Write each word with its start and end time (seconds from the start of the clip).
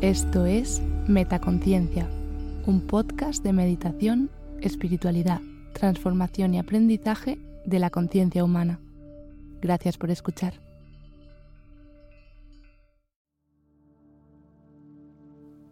Esto 0.00 0.46
es 0.46 0.80
Metaconciencia, 1.08 2.08
un 2.66 2.82
podcast 2.82 3.42
de 3.42 3.52
meditación, 3.52 4.30
espiritualidad, 4.60 5.40
transformación 5.72 6.54
y 6.54 6.60
aprendizaje 6.60 7.36
de 7.66 7.80
la 7.80 7.90
conciencia 7.90 8.44
humana. 8.44 8.78
Gracias 9.60 9.98
por 9.98 10.12
escuchar. 10.12 10.54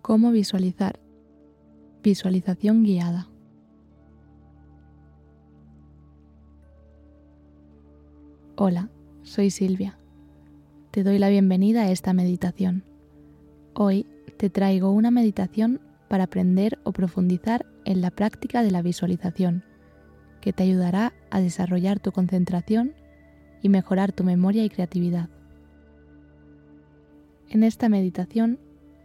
¿Cómo 0.03 0.33
visualizar? 0.33 0.99
Visualización 2.03 2.83
guiada. 2.83 3.29
Hola, 8.57 8.91
soy 9.23 9.51
Silvia. 9.51 10.01
Te 10.91 11.05
doy 11.05 11.21
la 11.21 11.29
bienvenida 11.29 11.83
a 11.83 11.93
esta 11.93 12.13
meditación. 12.13 12.83
Hoy 13.75 14.05
te 14.37 14.51
traigo 14.51 14.91
una 14.91 15.11
meditación 15.11 15.81
para 16.09 16.25
aprender 16.25 16.79
o 16.85 16.93
profundizar 16.93 17.67
en 17.85 18.01
la 18.01 18.11
práctica 18.11 18.63
de 18.63 18.71
la 18.71 18.83
visualización, 18.83 19.65
que 20.41 20.53
te 20.53 20.63
ayudará 20.63 21.13
a 21.31 21.41
desarrollar 21.41 22.01
tu 22.01 22.13
concentración 22.13 22.95
y 23.63 23.69
mejorar 23.69 24.13
tu 24.13 24.25
memoria 24.25 24.65
y 24.65 24.71
creatividad. 24.71 25.29
En 27.49 27.63
esta 27.63 27.89
meditación 27.89 28.59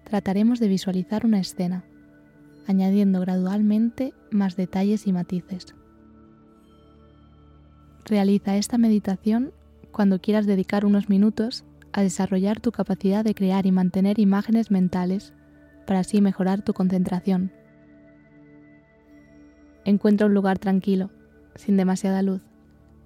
trataremos 0.03 0.59
de 0.59 0.67
visualizar 0.67 1.25
una 1.25 1.39
escena, 1.39 1.83
añadiendo 2.67 3.19
gradualmente 3.21 4.13
más 4.29 4.55
detalles 4.55 5.07
y 5.07 5.13
matices. 5.13 5.73
Realiza 8.05 8.57
esta 8.57 8.77
meditación 8.77 9.53
cuando 9.91 10.19
quieras 10.19 10.45
dedicar 10.45 10.85
unos 10.85 11.09
minutos 11.09 11.63
a 11.93 12.01
desarrollar 12.01 12.59
tu 12.59 12.71
capacidad 12.71 13.23
de 13.23 13.35
crear 13.35 13.65
y 13.65 13.71
mantener 13.71 14.19
imágenes 14.19 14.71
mentales 14.71 15.33
para 15.85 15.99
así 15.99 16.21
mejorar 16.21 16.61
tu 16.61 16.73
concentración. 16.73 17.51
Encuentra 19.83 20.27
un 20.27 20.33
lugar 20.33 20.59
tranquilo, 20.59 21.09
sin 21.55 21.77
demasiada 21.77 22.21
luz. 22.21 22.41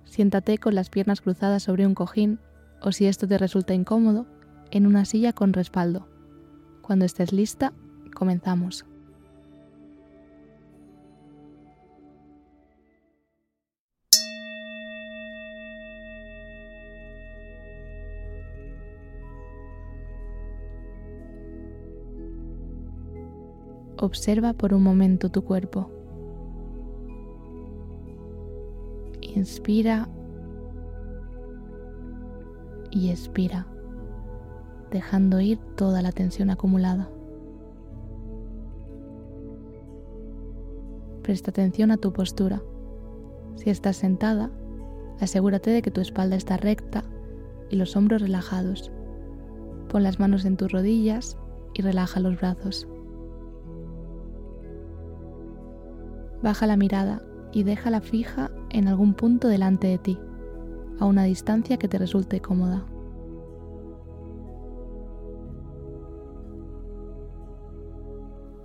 Siéntate 0.05 0.57
con 0.57 0.75
las 0.75 0.89
piernas 0.89 1.21
cruzadas 1.21 1.63
sobre 1.63 1.87
un 1.87 1.95
cojín 1.95 2.39
o 2.81 2.91
si 2.91 3.07
esto 3.07 3.27
te 3.27 3.37
resulta 3.37 3.73
incómodo, 3.73 4.27
en 4.71 4.85
una 4.85 5.05
silla 5.05 5.33
con 5.33 5.53
respaldo. 5.53 6.07
Cuando 6.81 7.05
estés 7.05 7.33
lista, 7.33 7.73
comenzamos. 8.13 8.85
Observa 23.97 24.53
por 24.53 24.73
un 24.73 24.83
momento 24.83 25.29
tu 25.29 25.43
cuerpo. 25.43 25.89
Inspira 29.21 30.09
y 32.91 33.09
expira, 33.09 33.67
dejando 34.91 35.39
ir 35.39 35.59
toda 35.75 36.01
la 36.01 36.11
tensión 36.11 36.49
acumulada. 36.49 37.09
Presta 41.23 41.51
atención 41.51 41.91
a 41.91 41.97
tu 41.97 42.13
postura. 42.13 42.61
Si 43.55 43.69
estás 43.69 43.97
sentada, 43.97 44.51
asegúrate 45.19 45.71
de 45.71 45.81
que 45.81 45.91
tu 45.91 46.01
espalda 46.01 46.35
está 46.35 46.57
recta 46.57 47.03
y 47.69 47.77
los 47.77 47.95
hombros 47.95 48.21
relajados. 48.21 48.91
Pon 49.89 50.03
las 50.03 50.19
manos 50.19 50.45
en 50.45 50.57
tus 50.57 50.71
rodillas 50.71 51.37
y 51.73 51.81
relaja 51.81 52.19
los 52.19 52.37
brazos. 52.37 52.87
Baja 56.45 56.67
la 56.67 56.77
mirada 56.77 57.23
y 57.51 57.63
déjala 57.63 58.01
fija 58.01 58.51
en 58.69 58.87
algún 58.87 59.15
punto 59.15 59.47
delante 59.47 59.87
de 59.87 59.97
ti, 59.97 60.19
a 60.99 61.05
una 61.05 61.23
distancia 61.23 61.77
que 61.77 61.87
te 61.87 61.97
resulte 61.97 62.39
cómoda. 62.39 62.85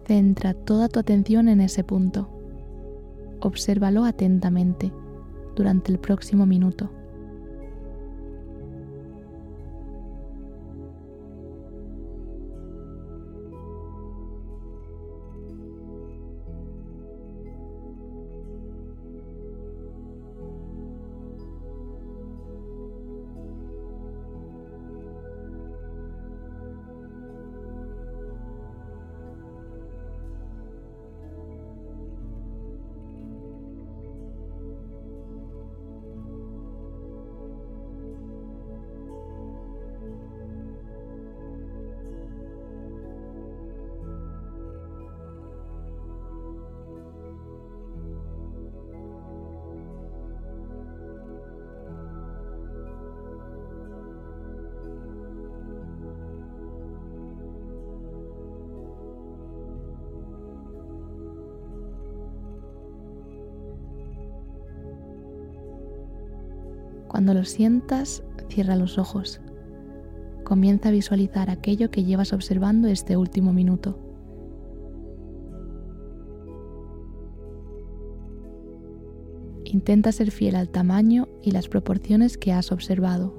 Centra 0.06 0.52
toda 0.52 0.88
tu 0.88 1.00
atención 1.00 1.48
en 1.48 1.62
ese 1.62 1.82
punto. 1.82 2.28
Obsérvalo 3.41 4.04
atentamente 4.04 4.92
durante 5.56 5.91
el 5.91 5.98
próximo 5.98 6.44
minuto. 6.44 6.91
Cuando 67.10 67.34
lo 67.34 67.44
sientas, 67.44 68.22
cierra 68.48 68.76
los 68.76 68.97
ojos. 68.97 69.41
Comienza 70.44 70.91
a 70.91 70.93
visualizar 70.93 71.50
aquello 71.50 71.91
que 71.91 72.04
llevas 72.04 72.32
observando 72.32 72.87
este 72.87 73.16
último 73.16 73.53
minuto. 73.53 73.98
Intenta 79.65 80.12
ser 80.12 80.31
fiel 80.31 80.54
al 80.54 80.69
tamaño 80.69 81.26
y 81.43 81.50
las 81.50 81.66
proporciones 81.66 82.38
que 82.38 82.53
has 82.53 82.71
observado. 82.71 83.34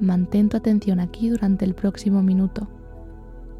Mantén 0.00 0.48
tu 0.48 0.56
atención 0.56 1.00
aquí 1.00 1.28
durante 1.28 1.66
el 1.66 1.74
próximo 1.74 2.22
minuto, 2.22 2.66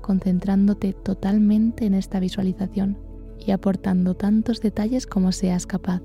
concentrándote 0.01 0.95
totalmente 0.95 1.85
en 1.85 1.93
esta 1.93 2.21
visualización 2.21 3.05
y 3.47 3.51
aportando 3.51 4.15
tantos 4.15 4.61
detalles 4.61 5.07
como 5.07 5.33
seas 5.33 5.67
capaz. 5.67 6.03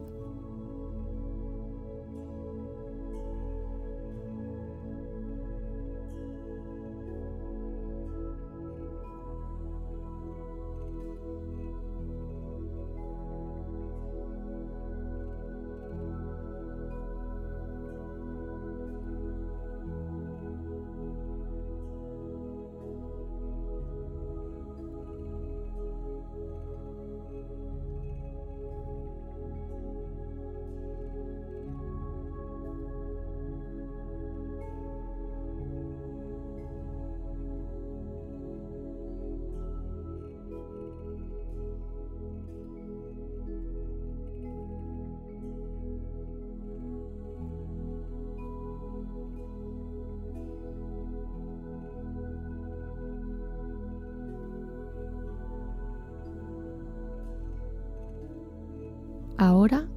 Ahora 59.39 59.87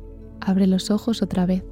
abre 0.40 0.68
los 0.68 0.92
ojos 0.92 1.20
otra 1.20 1.46
vez. 1.46 1.64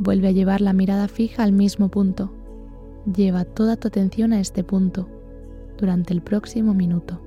Vuelve 0.00 0.26
a 0.26 0.32
llevar 0.32 0.60
la 0.60 0.72
mirada 0.72 1.06
fija 1.06 1.44
al 1.44 1.52
mismo 1.52 1.88
punto. 1.88 2.32
Lleva 3.06 3.44
toda 3.44 3.76
tu 3.76 3.86
atención 3.86 4.32
a 4.32 4.40
este 4.40 4.64
punto 4.64 5.08
durante 5.78 6.12
el 6.12 6.20
próximo 6.20 6.74
minuto. 6.74 7.20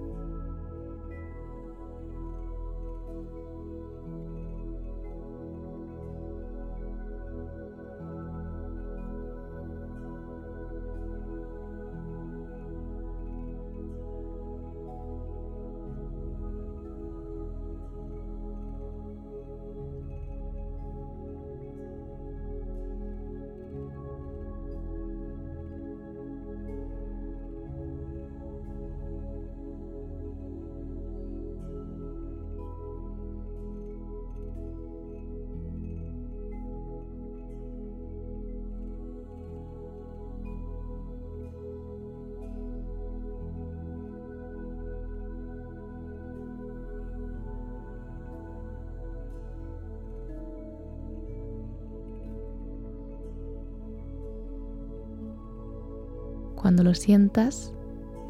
Cuando 56.71 56.85
lo 56.85 56.95
sientas, 56.95 57.73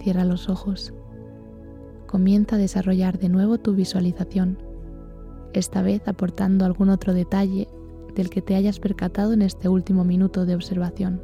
cierra 0.01 0.25
los 0.25 0.49
ojos. 0.49 0.95
Comienza 2.07 2.55
a 2.55 2.57
desarrollar 2.57 3.19
de 3.19 3.29
nuevo 3.29 3.59
tu 3.59 3.75
visualización, 3.75 4.57
esta 5.53 5.83
vez 5.83 6.07
aportando 6.07 6.65
algún 6.65 6.89
otro 6.89 7.13
detalle 7.13 7.67
del 8.15 8.31
que 8.31 8.41
te 8.41 8.55
hayas 8.55 8.79
percatado 8.79 9.33
en 9.33 9.43
este 9.43 9.69
último 9.69 10.03
minuto 10.05 10.47
de 10.47 10.55
observación. 10.55 11.21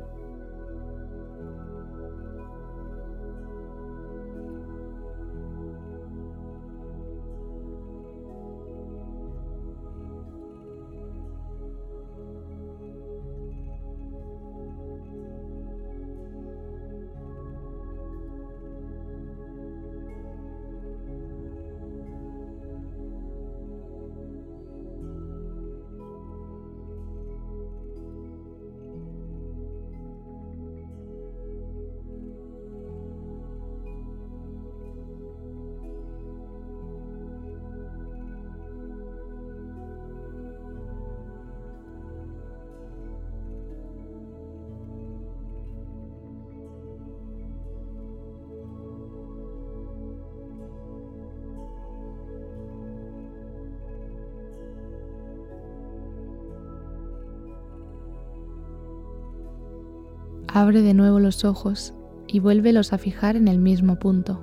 Abre 60.60 60.82
de 60.82 60.96
nuevo 60.96 61.20
los 61.20 61.46
ojos 61.46 61.94
y 62.26 62.40
vuélvelos 62.40 62.92
a 62.92 62.98
fijar 62.98 63.36
en 63.36 63.48
el 63.48 63.60
mismo 63.60 64.00
punto. 64.00 64.42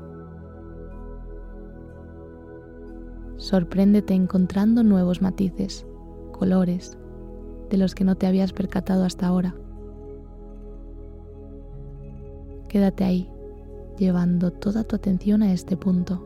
Sorpréndete 3.36 4.14
encontrando 4.14 4.84
nuevos 4.84 5.22
matices, 5.22 5.84
colores, 6.30 6.96
de 7.68 7.78
los 7.78 7.96
que 7.96 8.04
no 8.04 8.14
te 8.14 8.28
habías 8.28 8.52
percatado 8.52 9.04
hasta 9.04 9.26
ahora. 9.26 9.56
Quédate 12.68 13.02
ahí, 13.02 13.28
llevando 13.98 14.52
toda 14.52 14.84
tu 14.84 14.94
atención 14.94 15.42
a 15.42 15.52
este 15.52 15.76
punto. 15.76 16.24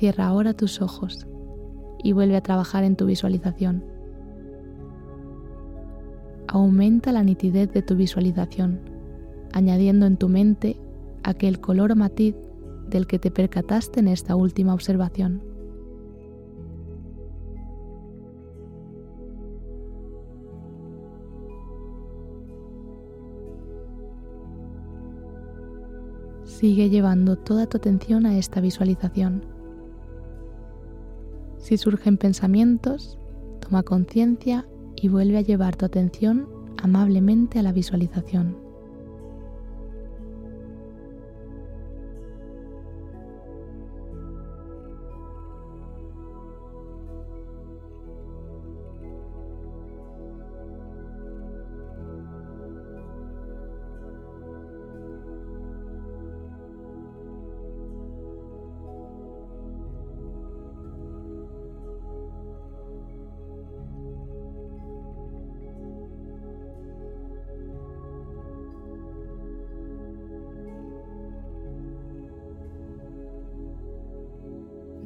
Cierra 0.00 0.28
ahora 0.28 0.54
tus 0.54 0.80
ojos 0.80 1.26
y 2.02 2.12
vuelve 2.12 2.34
a 2.34 2.40
trabajar 2.40 2.84
en 2.84 2.96
tu 2.96 3.04
visualización. 3.04 3.84
Aumenta 6.48 7.12
la 7.12 7.22
nitidez 7.22 7.70
de 7.74 7.82
tu 7.82 7.96
visualización, 7.96 8.80
añadiendo 9.52 10.06
en 10.06 10.16
tu 10.16 10.30
mente 10.30 10.80
aquel 11.22 11.60
color 11.60 11.92
o 11.92 11.96
matiz 11.96 12.34
del 12.88 13.06
que 13.06 13.18
te 13.18 13.30
percataste 13.30 14.00
en 14.00 14.08
esta 14.08 14.36
última 14.36 14.72
observación. 14.72 15.42
Sigue 26.44 26.88
llevando 26.88 27.36
toda 27.36 27.66
tu 27.66 27.76
atención 27.76 28.24
a 28.24 28.38
esta 28.38 28.62
visualización. 28.62 29.59
Si 31.70 31.78
surgen 31.78 32.16
pensamientos, 32.16 33.16
toma 33.60 33.84
conciencia 33.84 34.66
y 34.96 35.06
vuelve 35.06 35.38
a 35.38 35.42
llevar 35.42 35.76
tu 35.76 35.86
atención 35.86 36.48
amablemente 36.82 37.60
a 37.60 37.62
la 37.62 37.70
visualización. 37.70 38.59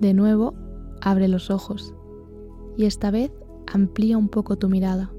De 0.05 0.13
nuevo, 0.13 0.53
abre 1.01 1.29
los 1.29 1.51
ojos 1.51 1.95
y 2.77 2.85
esta 2.85 3.11
vez 3.11 3.33
amplía 3.67 4.19
un 4.19 4.29
poco 4.29 4.59
tu 4.59 4.69
mirada. 4.69 5.11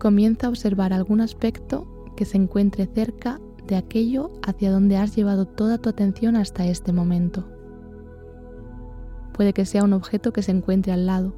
Comienza 0.00 0.48
a 0.48 0.50
observar 0.50 0.92
algún 0.92 1.20
aspecto 1.20 1.86
que 2.16 2.24
se 2.24 2.36
encuentre 2.36 2.86
cerca 2.86 3.40
de 3.68 3.76
aquello 3.76 4.32
hacia 4.44 4.72
donde 4.72 4.96
has 4.96 5.14
llevado 5.14 5.46
toda 5.46 5.78
tu 5.78 5.88
atención 5.88 6.34
hasta 6.34 6.66
este 6.66 6.92
momento. 6.92 7.44
Puede 9.32 9.52
que 9.52 9.64
sea 9.64 9.84
un 9.84 9.92
objeto 9.92 10.32
que 10.32 10.42
se 10.42 10.50
encuentre 10.50 10.92
al 10.92 11.06
lado, 11.06 11.34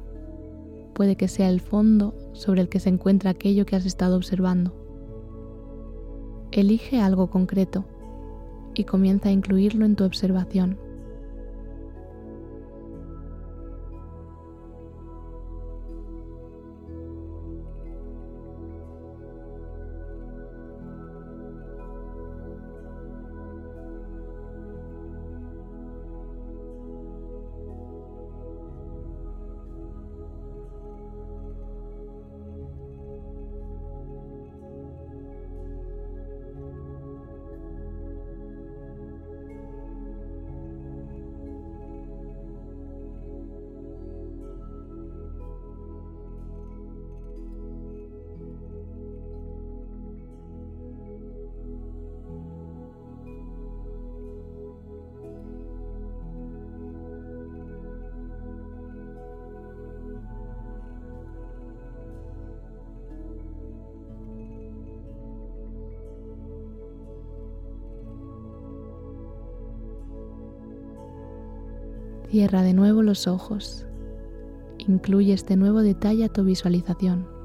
puede 0.95 1.15
que 1.15 1.27
sea 1.27 1.51
el 1.51 1.61
fondo 1.61 2.15
sobre 2.33 2.61
el 2.61 2.69
que 2.69 2.79
se 2.79 2.89
encuentra 2.89 3.29
aquello 3.29 3.67
que 3.67 3.75
has 3.75 3.85
estado 3.85 4.17
observando. 4.17 4.73
Elige 6.51 6.99
algo 6.99 7.29
concreto 7.29 7.85
y 8.73 8.85
comienza 8.85 9.29
a 9.29 9.31
incluirlo 9.31 9.85
en 9.85 9.95
tu 9.95 10.03
observación. 10.03 10.86
Cierra 72.29 72.61
de 72.61 72.73
nuevo 72.73 73.03
los 73.03 73.25
ojos. 73.27 73.85
Incluye 74.79 75.33
este 75.33 75.55
nuevo 75.55 75.81
detalle 75.81 76.25
a 76.25 76.29
tu 76.29 76.43
visualización. 76.43 77.36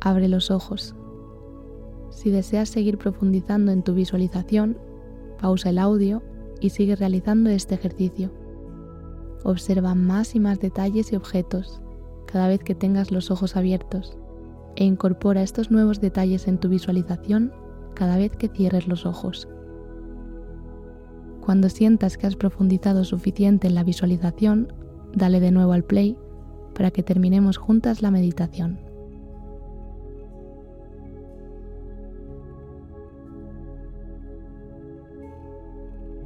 Abre 0.00 0.28
los 0.28 0.50
ojos. 0.50 0.94
Si 2.10 2.30
deseas 2.30 2.68
seguir 2.68 2.98
profundizando 2.98 3.72
en 3.72 3.82
tu 3.82 3.94
visualización, 3.94 4.78
pausa 5.40 5.70
el 5.70 5.78
audio 5.78 6.22
y 6.60 6.70
sigue 6.70 6.96
realizando 6.96 7.50
este 7.50 7.74
ejercicio. 7.74 8.30
Observa 9.44 9.94
más 9.94 10.34
y 10.34 10.40
más 10.40 10.60
detalles 10.60 11.12
y 11.12 11.16
objetos 11.16 11.80
cada 12.26 12.48
vez 12.48 12.62
que 12.62 12.74
tengas 12.74 13.10
los 13.10 13.30
ojos 13.30 13.56
abiertos 13.56 14.16
e 14.76 14.84
incorpora 14.84 15.42
estos 15.42 15.70
nuevos 15.70 16.00
detalles 16.00 16.46
en 16.46 16.58
tu 16.58 16.68
visualización 16.68 17.52
cada 17.94 18.16
vez 18.16 18.36
que 18.36 18.48
cierres 18.48 18.86
los 18.86 19.06
ojos. 19.06 19.48
Cuando 21.40 21.68
sientas 21.68 22.16
que 22.16 22.26
has 22.26 22.36
profundizado 22.36 23.04
suficiente 23.04 23.66
en 23.66 23.74
la 23.74 23.82
visualización, 23.82 24.72
dale 25.14 25.40
de 25.40 25.50
nuevo 25.50 25.72
al 25.72 25.84
play 25.84 26.16
para 26.74 26.90
que 26.90 27.02
terminemos 27.02 27.56
juntas 27.56 28.02
la 28.02 28.10
meditación. 28.10 28.89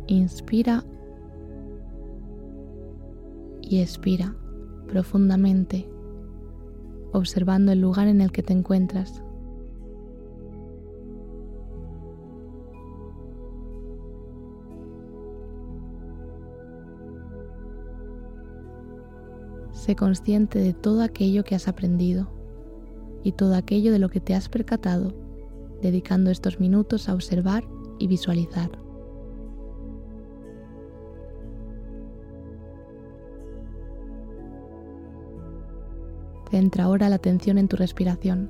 Inspira 0.07 0.85
y 3.63 3.81
expira 3.81 4.37
profundamente, 4.87 5.89
observando 7.13 7.73
el 7.73 7.81
lugar 7.81 8.09
en 8.09 8.21
el 8.21 8.31
que 8.31 8.43
te 8.43 8.53
encuentras. 8.53 9.23
Sé 19.73 19.97
consciente 19.97 20.59
de 20.59 20.75
todo 20.75 21.03
aquello 21.03 21.45
que 21.45 21.55
has 21.55 21.67
aprendido 21.67 22.29
y 23.23 23.33
todo 23.33 23.55
aquello 23.55 23.93
de 23.93 23.99
lo 23.99 24.09
que 24.09 24.21
te 24.21 24.35
has 24.35 24.49
percatado, 24.49 25.15
dedicando 25.81 26.31
estos 26.31 26.61
minutos 26.61 27.09
a 27.09 27.15
observar 27.15 27.65
y 27.99 28.07
visualizar. 28.07 28.84
Centra 36.55 36.85
ahora 36.85 37.09
la 37.09 37.17
atención 37.17 37.59
en 37.59 37.67
tu 37.67 37.75
respiración. 37.75 38.49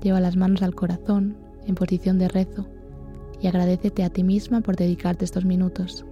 Lleva 0.00 0.20
las 0.20 0.36
manos 0.36 0.62
al 0.62 0.76
corazón 0.76 1.36
en 1.66 1.74
posición 1.74 2.20
de 2.20 2.28
rezo 2.28 2.68
y 3.40 3.48
agradecete 3.48 4.04
a 4.04 4.10
ti 4.10 4.22
misma 4.22 4.60
por 4.60 4.76
dedicarte 4.76 5.24
estos 5.24 5.44
minutos. 5.44 6.06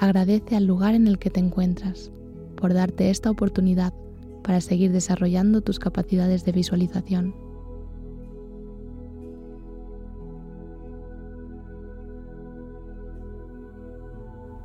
Agradece 0.00 0.56
al 0.56 0.64
lugar 0.64 0.94
en 0.94 1.06
el 1.06 1.18
que 1.18 1.28
te 1.28 1.40
encuentras 1.40 2.10
por 2.56 2.72
darte 2.72 3.10
esta 3.10 3.30
oportunidad 3.30 3.92
para 4.42 4.62
seguir 4.62 4.92
desarrollando 4.92 5.60
tus 5.60 5.78
capacidades 5.78 6.46
de 6.46 6.52
visualización. 6.52 7.34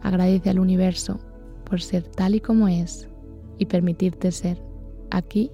Agradece 0.02 0.50
al 0.52 0.60
universo 0.60 1.20
por 1.70 1.82
ser 1.82 2.04
tal 2.04 2.36
y 2.36 2.40
como 2.40 2.70
es 2.70 3.10
y 3.58 3.66
permitirte 3.66 4.32
ser 4.32 4.64
aquí 5.12 5.52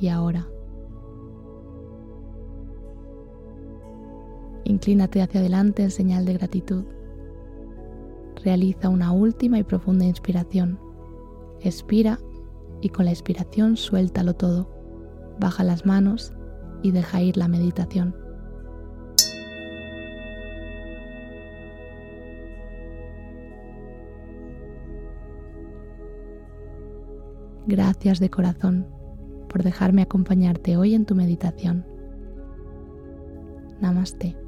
y 0.00 0.08
ahora. 0.08 0.48
Inclínate 4.64 5.20
hacia 5.20 5.40
adelante 5.40 5.82
en 5.82 5.90
señal 5.90 6.24
de 6.24 6.32
gratitud. 6.32 6.84
Realiza 8.44 8.88
una 8.88 9.12
última 9.12 9.58
y 9.58 9.64
profunda 9.64 10.04
inspiración. 10.04 10.78
Expira 11.60 12.18
y 12.80 12.88
con 12.90 13.04
la 13.04 13.10
expiración 13.10 13.76
suéltalo 13.76 14.34
todo. 14.34 14.70
Baja 15.40 15.64
las 15.64 15.86
manos 15.86 16.32
y 16.82 16.92
deja 16.92 17.20
ir 17.20 17.36
la 17.36 17.48
meditación. 17.48 18.14
Gracias 27.66 28.18
de 28.18 28.30
corazón 28.30 28.86
por 29.48 29.62
dejarme 29.62 30.02
acompañarte 30.02 30.76
hoy 30.76 30.94
en 30.94 31.04
tu 31.04 31.14
meditación. 31.14 31.84
Namaste. 33.80 34.47